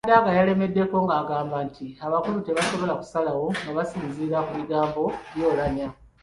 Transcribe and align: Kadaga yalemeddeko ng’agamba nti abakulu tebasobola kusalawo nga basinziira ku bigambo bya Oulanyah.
Kadaga 0.05 0.37
yalemeddeko 0.39 0.95
ng’agamba 1.05 1.57
nti 1.67 1.85
abakulu 2.05 2.37
tebasobola 2.47 2.93
kusalawo 2.99 3.45
nga 3.61 3.71
basinziira 3.77 4.37
ku 4.45 4.51
bigambo 4.59 5.03
bya 5.33 5.45
Oulanyah. 5.49 5.91